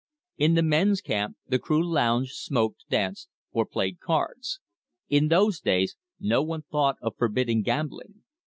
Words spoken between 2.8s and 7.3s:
danced, or played cards. In those days no one thought of